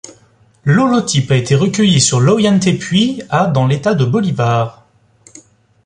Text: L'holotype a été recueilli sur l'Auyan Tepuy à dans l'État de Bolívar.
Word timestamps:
L'holotype 0.63 1.29
a 1.29 1.35
été 1.35 1.53
recueilli 1.53 2.01
sur 2.01 2.19
l'Auyan 2.21 2.57
Tepuy 2.57 3.21
à 3.29 3.45
dans 3.45 3.67
l'État 3.67 3.93
de 3.93 4.03
Bolívar. 4.03 4.87